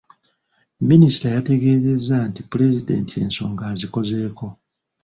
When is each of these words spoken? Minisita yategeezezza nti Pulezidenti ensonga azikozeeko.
Minisita 0.89 1.27
yategeezezza 1.35 2.15
nti 2.29 2.41
Pulezidenti 2.51 3.13
ensonga 3.23 3.63
azikozeeko. 3.73 4.45